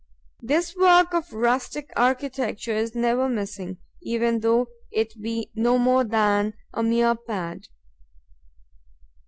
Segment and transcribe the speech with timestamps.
[0.39, 6.55] This work of rustic architecture is never missing, even though it be no more than
[6.73, 7.67] a mere pad.